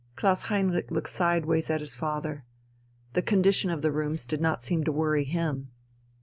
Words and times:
Klaus 0.15 0.45
Heinrich 0.47 0.89
looked 0.89 1.09
sideways 1.09 1.69
at 1.69 1.79
his 1.79 1.93
father.... 1.93 2.43
The 3.13 3.21
condition 3.21 3.69
of 3.69 3.83
the 3.83 3.91
rooms 3.91 4.25
did 4.25 4.41
not 4.41 4.63
seem 4.63 4.83
to 4.85 4.91
worry 4.91 5.25
him. 5.25 5.69